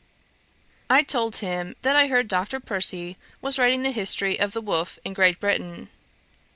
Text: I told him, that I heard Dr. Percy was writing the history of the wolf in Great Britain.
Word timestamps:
I 0.89 1.03
told 1.03 1.35
him, 1.35 1.75
that 1.83 1.95
I 1.95 2.07
heard 2.07 2.27
Dr. 2.27 2.59
Percy 2.59 3.17
was 3.39 3.59
writing 3.59 3.83
the 3.83 3.91
history 3.91 4.39
of 4.39 4.51
the 4.51 4.59
wolf 4.59 4.97
in 5.05 5.13
Great 5.13 5.39
Britain. 5.39 5.89